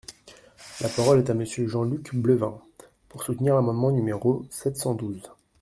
La 0.79 0.89
parole 0.89 1.19
est 1.19 1.29
à 1.29 1.35
Monsieur 1.35 1.67
Jean-Luc 1.67 2.15
Bleunven, 2.15 2.57
pour 3.07 3.21
soutenir 3.21 3.53
l’amendement 3.53 3.91
numéro 3.91 4.43
sept 4.49 4.75
cent 4.75 4.95
douze. 4.95 5.21